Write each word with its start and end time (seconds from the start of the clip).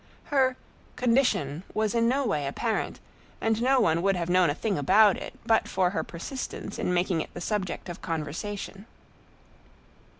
Her 0.33 0.57
"condition" 0.95 1.61
was 1.75 1.93
in 1.93 2.07
no 2.07 2.25
way 2.25 2.47
apparent, 2.47 2.99
and 3.39 3.61
no 3.61 3.79
one 3.79 4.01
would 4.01 4.15
have 4.15 4.31
known 4.31 4.49
a 4.49 4.55
thing 4.55 4.75
about 4.75 5.15
it 5.15 5.35
but 5.45 5.67
for 5.67 5.91
her 5.91 6.03
persistence 6.03 6.79
in 6.79 6.91
making 6.91 7.21
it 7.21 7.31
the 7.35 7.39
subject 7.39 7.87
of 7.87 8.01
conversation. 8.01 8.87